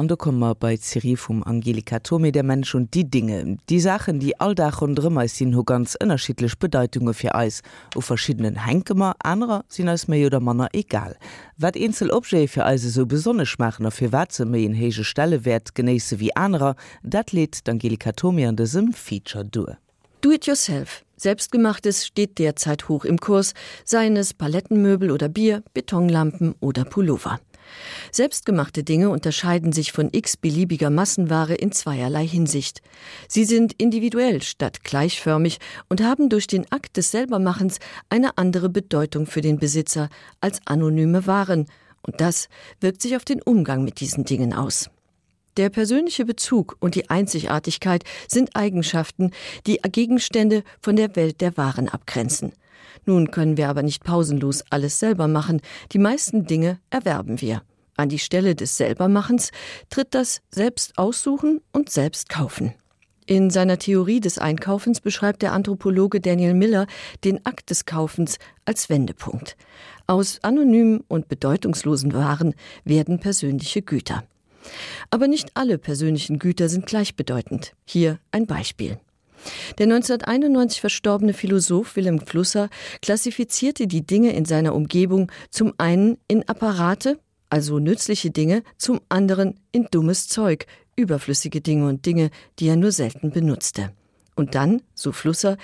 [0.00, 4.18] An der kommmer bei Serie vum Angelika Tome der Mensch und die Dinge, die Sachen,
[4.18, 7.60] die alldach und rmmer sinn ho ganz ënnerschitlech Bedeutungen fir Eis
[7.94, 11.18] o verschiedenen Henkemer anderer sinn als méi oder Manner egal.
[11.58, 15.44] wat insel Obje fir Eise so besonnech machen a fir watze méi en hege Stelle
[15.44, 19.76] wert geneise wie anderer, dat lädt Angelika Tome an desem Feature due.
[20.22, 21.04] Do it yourself.
[21.18, 23.52] Selbstgemachtes steht derzeit hoch im Kurs,
[23.84, 27.38] seien es Palettenmöbel oder Bier, Betonlampen oder Pullover.
[28.12, 32.82] Selbstgemachte Dinge unterscheiden sich von x beliebiger Massenware in zweierlei Hinsicht.
[33.28, 37.78] Sie sind individuell statt gleichförmig und haben durch den Akt des Selbermachens
[38.08, 40.08] eine andere Bedeutung für den Besitzer
[40.40, 41.66] als anonyme Waren,
[42.02, 42.48] und das
[42.80, 44.90] wirkt sich auf den Umgang mit diesen Dingen aus.
[45.56, 49.32] Der persönliche Bezug und die Einzigartigkeit sind Eigenschaften,
[49.66, 52.52] die Gegenstände von der Welt der Waren abgrenzen.
[53.10, 55.60] Nun können wir aber nicht pausenlos alles selber machen.
[55.90, 57.62] Die meisten Dinge erwerben wir.
[57.96, 59.50] An die Stelle des Selbermachens
[59.88, 62.72] tritt das Selbst aussuchen und selbst kaufen.
[63.26, 66.86] In seiner Theorie des Einkaufens beschreibt der Anthropologe Daniel Miller
[67.24, 69.56] den Akt des Kaufens als Wendepunkt.
[70.06, 74.22] Aus anonymen und bedeutungslosen Waren werden persönliche Güter.
[75.10, 77.72] Aber nicht alle persönlichen Güter sind gleichbedeutend.
[77.84, 79.00] Hier ein Beispiel.
[79.78, 82.68] Der 1991 verstorbene Philosoph Wilhelm Flusser
[83.02, 89.60] klassifizierte die Dinge in seiner Umgebung zum einen in Apparate, also nützliche Dinge, zum anderen
[89.72, 90.66] in dummes Zeug,
[90.96, 93.92] überflüssige Dinge und Dinge, die er nur selten benutzte.
[94.40, 95.58] Und dann, so Flusser,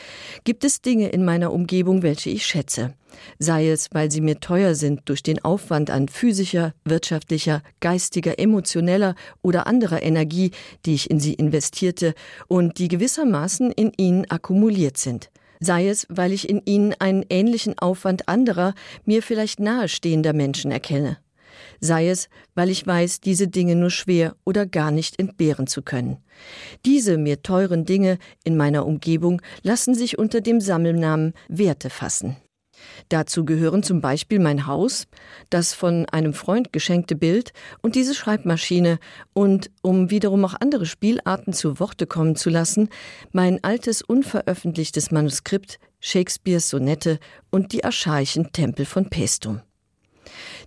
[0.45, 2.93] gibt es Dinge in meiner Umgebung, welche ich schätze.
[3.39, 9.15] Sei es, weil sie mir teuer sind durch den Aufwand an physischer, wirtschaftlicher, geistiger, emotioneller
[9.41, 10.51] oder anderer Energie,
[10.85, 12.13] die ich in sie investierte
[12.49, 15.31] und die gewissermaßen in ihnen akkumuliert sind.
[15.59, 18.75] Sei es, weil ich in ihnen einen ähnlichen Aufwand anderer,
[19.07, 21.17] mir vielleicht nahestehender Menschen erkenne
[21.81, 26.19] sei es, weil ich weiß, diese Dinge nur schwer oder gar nicht entbehren zu können.
[26.85, 32.37] Diese mir teuren Dinge in meiner Umgebung lassen sich unter dem Sammelnamen Werte fassen.
[33.09, 35.07] Dazu gehören zum Beispiel mein Haus,
[35.51, 37.53] das von einem Freund geschenkte Bild
[37.83, 38.99] und diese Schreibmaschine
[39.33, 42.89] und, um wiederum auch andere Spielarten zu Worte kommen zu lassen,
[43.33, 47.19] mein altes unveröffentlichtes Manuskript, Shakespeares Sonette
[47.51, 49.61] und die archaischen Tempel von Pestum.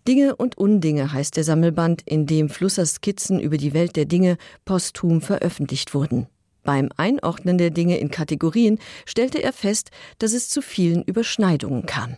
[0.07, 4.37] Dinge und Undinge heißt der Sammelband, in dem Flussers Skizzen über die Welt der Dinge
[4.65, 6.27] posthum veröffentlicht wurden.
[6.63, 12.17] Beim Einordnen der Dinge in Kategorien stellte er fest, dass es zu vielen Überschneidungen kam.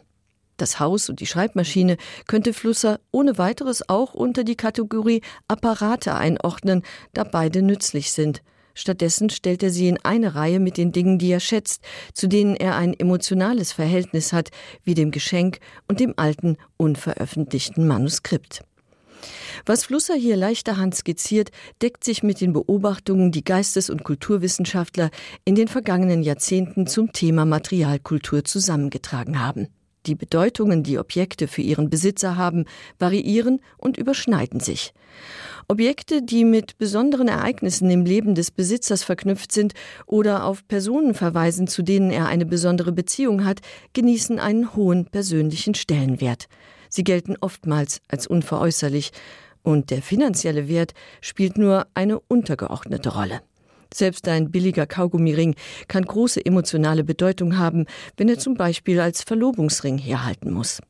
[0.57, 1.97] Das Haus und die Schreibmaschine
[2.27, 8.43] könnte Flusser ohne weiteres auch unter die Kategorie Apparate einordnen, da beide nützlich sind.
[8.73, 11.81] Stattdessen stellt er sie in eine Reihe mit den Dingen, die er schätzt,
[12.13, 14.49] zu denen er ein emotionales Verhältnis hat,
[14.83, 18.63] wie dem Geschenk und dem alten, unveröffentlichten Manuskript.
[19.65, 25.11] Was Flusser hier leichterhand skizziert, deckt sich mit den Beobachtungen, die Geistes- und Kulturwissenschaftler
[25.45, 29.67] in den vergangenen Jahrzehnten zum Thema Materialkultur zusammengetragen haben.
[30.05, 32.65] Die Bedeutungen, die Objekte für ihren Besitzer haben,
[32.97, 34.93] variieren und überschneiden sich.
[35.67, 39.73] Objekte, die mit besonderen Ereignissen im Leben des Besitzers verknüpft sind
[40.05, 43.61] oder auf Personen verweisen, zu denen er eine besondere Beziehung hat,
[43.93, 46.47] genießen einen hohen persönlichen Stellenwert.
[46.89, 49.11] Sie gelten oftmals als unveräußerlich
[49.63, 53.41] und der finanzielle Wert spielt nur eine untergeordnete Rolle.
[53.93, 55.55] Selbst ein billiger Kaugummiring
[55.87, 57.85] kann große emotionale Bedeutung haben,
[58.17, 60.81] wenn er zum Beispiel als Verlobungsring herhalten muss.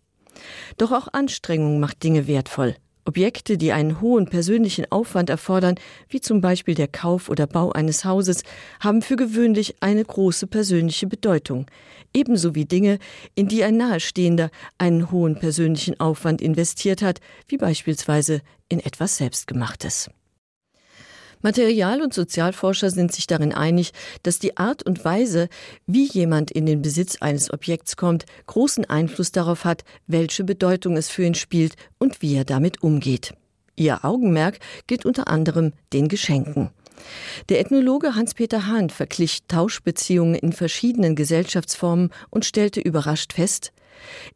[0.77, 2.75] Doch auch Anstrengung macht Dinge wertvoll.
[3.03, 5.75] Objekte, die einen hohen persönlichen Aufwand erfordern,
[6.07, 8.43] wie zum Beispiel der Kauf oder Bau eines Hauses,
[8.79, 11.65] haben für gewöhnlich eine große persönliche Bedeutung,
[12.13, 12.99] ebenso wie Dinge,
[13.33, 20.09] in die ein Nahestehender einen hohen persönlichen Aufwand investiert hat, wie beispielsweise in etwas Selbstgemachtes.
[21.41, 23.91] Material- und Sozialforscher sind sich darin einig,
[24.23, 25.49] dass die Art und Weise,
[25.87, 31.09] wie jemand in den Besitz eines Objekts kommt, großen Einfluss darauf hat, welche Bedeutung es
[31.09, 33.33] für ihn spielt und wie er damit umgeht.
[33.75, 36.69] Ihr Augenmerk gilt unter anderem den Geschenken.
[37.49, 43.71] Der Ethnologe Hans-Peter Hahn verglich Tauschbeziehungen in verschiedenen Gesellschaftsformen und stellte überrascht fest,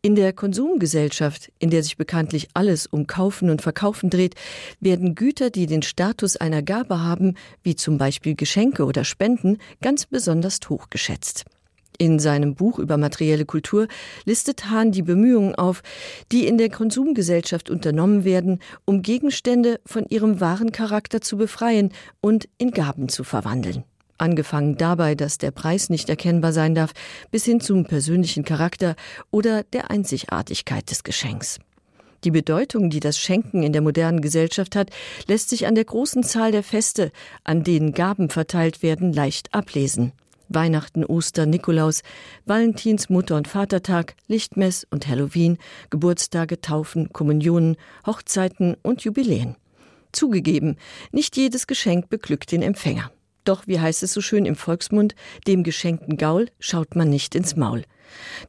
[0.02, 4.36] in der Konsumgesellschaft, in der sich bekanntlich alles um Kaufen und Verkaufen dreht,
[4.80, 10.06] werden Güter, die den Status einer Gabe haben, wie zum Beispiel Geschenke oder Spenden, ganz
[10.06, 11.46] besonders hoch geschätzt.
[11.98, 13.88] In seinem Buch über materielle Kultur
[14.26, 15.82] listet Hahn die Bemühungen auf,
[16.32, 22.50] die in der Konsumgesellschaft unternommen werden, um Gegenstände von ihrem wahren Charakter zu befreien und
[22.58, 23.86] in Gaben zu verwandeln
[24.18, 26.92] angefangen dabei, dass der Preis nicht erkennbar sein darf,
[27.32, 28.96] bis hin zum persönlichen Charakter
[29.32, 31.60] oder der Einzigartigkeit des Geschenks.
[32.24, 34.90] Die Bedeutung, die das Schenken in der modernen Gesellschaft hat,
[35.28, 37.12] lässt sich an der großen Zahl der Feste,
[37.44, 40.12] an denen Gaben verteilt werden, leicht ablesen.
[40.50, 42.02] Weihnachten, Oster, Nikolaus,
[42.46, 45.58] Valentins, Mutter- und Vatertag, Lichtmess und Halloween,
[45.90, 49.56] Geburtstage, Taufen, Kommunionen, Hochzeiten und Jubiläen.
[50.12, 50.78] Zugegeben,
[51.12, 53.12] nicht jedes Geschenk beglückt den Empfänger.
[53.46, 55.16] Doch, wie heißt es so schön im Volksmund,
[55.48, 57.84] dem geschenkten Gaul schaut man nicht ins Maul.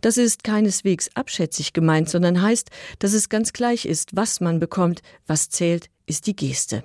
[0.00, 5.02] Das ist keineswegs abschätzig gemeint, sondern heißt, dass es ganz gleich ist, was man bekommt,
[5.26, 6.82] was zählt, ist die Geste.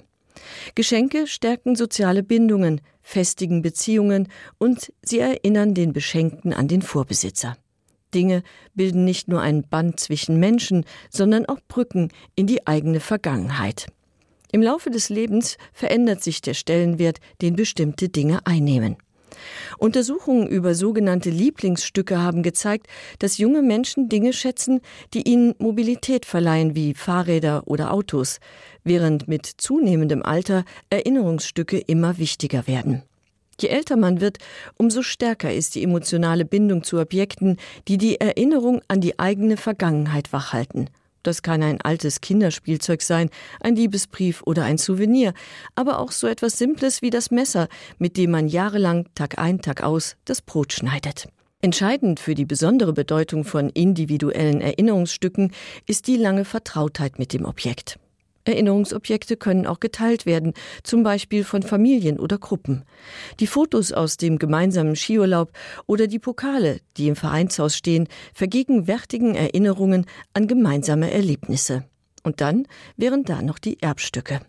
[0.75, 4.27] Geschenke stärken soziale Bindungen, festigen Beziehungen
[4.57, 7.57] und sie erinnern den Beschenkten an den Vorbesitzer.
[8.13, 8.43] Dinge
[8.73, 13.87] bilden nicht nur ein Band zwischen Menschen, sondern auch Brücken in die eigene Vergangenheit.
[14.51, 18.97] Im Laufe des Lebens verändert sich der Stellenwert, den bestimmte Dinge einnehmen.
[19.77, 22.87] Untersuchungen über sogenannte Lieblingsstücke haben gezeigt,
[23.19, 24.81] dass junge Menschen Dinge schätzen,
[25.13, 28.39] die ihnen Mobilität verleihen wie Fahrräder oder Autos,
[28.83, 33.03] während mit zunehmendem Alter Erinnerungsstücke immer wichtiger werden.
[33.59, 34.39] Je älter man wird,
[34.77, 37.57] umso stärker ist die emotionale Bindung zu Objekten,
[37.87, 40.89] die die Erinnerung an die eigene Vergangenheit wachhalten.
[41.23, 43.29] Das kann ein altes Kinderspielzeug sein,
[43.59, 45.33] ein Liebesbrief oder ein Souvenir,
[45.75, 47.67] aber auch so etwas Simples wie das Messer,
[47.99, 51.27] mit dem man jahrelang Tag ein, Tag aus das Brot schneidet.
[51.61, 55.53] Entscheidend für die besondere Bedeutung von individuellen Erinnerungsstücken
[55.85, 57.99] ist die lange Vertrautheit mit dem Objekt.
[58.45, 60.53] Erinnerungsobjekte können auch geteilt werden,
[60.83, 62.83] zum Beispiel von Familien oder Gruppen.
[63.39, 65.51] Die Fotos aus dem gemeinsamen Skiurlaub
[65.87, 71.85] oder die Pokale, die im Vereinshaus stehen, vergegenwärtigen Erinnerungen an gemeinsame Erlebnisse.
[72.23, 72.67] Und dann
[72.97, 74.41] wären da noch die Erbstücke.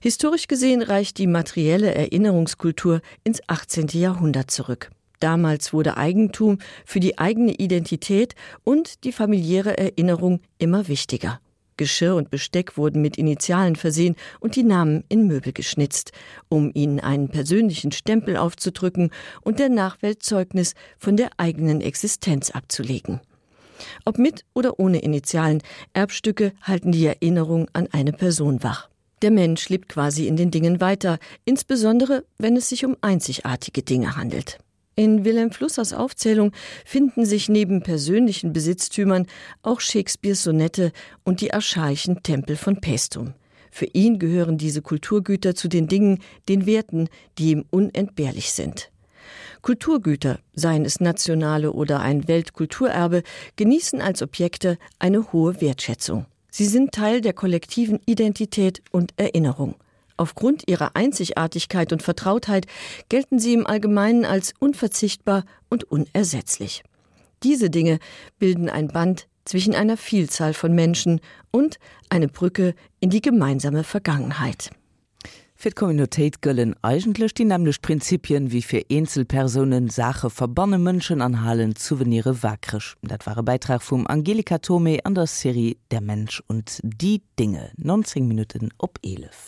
[0.00, 3.88] Historisch gesehen reicht die materielle Erinnerungskultur ins 18.
[3.88, 4.90] Jahrhundert zurück.
[5.20, 8.34] Damals wurde Eigentum für die eigene Identität
[8.64, 11.40] und die familiäre Erinnerung immer wichtiger.
[11.78, 16.12] Geschirr und Besteck wurden mit Initialen versehen und die Namen in Möbel geschnitzt,
[16.50, 19.10] um ihnen einen persönlichen Stempel aufzudrücken
[19.40, 23.20] und der Nachwelt Zeugnis von der eigenen Existenz abzulegen.
[24.04, 25.62] Ob mit oder ohne Initialen,
[25.94, 28.88] Erbstücke halten die Erinnerung an eine Person wach.
[29.22, 34.16] Der Mensch lebt quasi in den Dingen weiter, insbesondere wenn es sich um einzigartige Dinge
[34.16, 34.58] handelt.
[34.98, 36.50] In Wilhelm Flussers Aufzählung
[36.84, 39.28] finden sich neben persönlichen Besitztümern
[39.62, 40.90] auch Shakespeares Sonette
[41.22, 43.32] und die archaischen Tempel von Pestum.
[43.70, 46.18] Für ihn gehören diese Kulturgüter zu den Dingen,
[46.48, 47.08] den Werten,
[47.38, 48.90] die ihm unentbehrlich sind.
[49.62, 53.22] Kulturgüter, seien es nationale oder ein Weltkulturerbe,
[53.54, 56.26] genießen als Objekte eine hohe Wertschätzung.
[56.50, 59.76] Sie sind Teil der kollektiven Identität und Erinnerung.
[60.18, 62.66] Aufgrund ihrer Einzigartigkeit und Vertrautheit
[63.08, 66.82] gelten sie im Allgemeinen als unverzichtbar und unersetzlich.
[67.44, 68.00] Diese Dinge
[68.38, 71.20] bilden ein Band zwischen einer Vielzahl von Menschen
[71.52, 71.78] und
[72.10, 74.70] eine Brücke in die gemeinsame Vergangenheit.
[75.60, 82.44] Für Communityit göllen eigentlich die nämlich Prinzipien wie für Einzelpersonen Sache verbanne München anhalen Souvenire
[82.44, 82.96] wakrisch.
[83.02, 88.28] Dat war Beitrag vom Angelika Tome an der Serie Der Mensch und die Dinge 19
[88.28, 89.46] Minuten op 11.